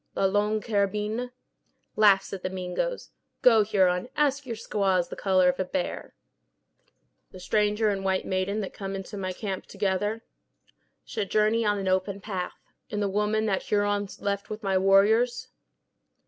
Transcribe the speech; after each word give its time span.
"La 0.15 0.25
Longue 0.25 0.63
Carabine?" 0.63 1.29
"Laughs 1.95 2.33
at 2.33 2.41
the 2.41 2.49
Mingoes. 2.49 3.11
Go, 3.43 3.61
Huron, 3.63 4.09
ask 4.17 4.47
your 4.47 4.55
squaws 4.55 5.09
the 5.09 5.15
color 5.15 5.47
of 5.47 5.59
a 5.59 5.63
bear." 5.63 6.15
"The 7.29 7.39
stranger 7.39 7.89
and 7.89 8.03
white 8.03 8.25
maiden 8.25 8.61
that 8.61 8.73
come 8.73 8.95
into 8.95 9.15
my 9.15 9.31
camp 9.31 9.67
together?" 9.67 10.23
"Should 11.05 11.29
journey 11.29 11.63
on 11.63 11.77
an 11.77 11.87
open 11.87 12.19
path." 12.19 12.57
"And 12.89 12.99
the 12.99 13.07
woman 13.07 13.45
that 13.45 13.61
Huron 13.61 14.07
left 14.19 14.49
with 14.49 14.63
my 14.63 14.75
warriors?" 14.75 15.49